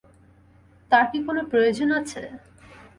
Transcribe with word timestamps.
তার 0.91 1.05
কি 1.11 1.19
কোনো 1.27 1.41
প্রয়োজন 1.51 1.89
আছে? 1.99 2.21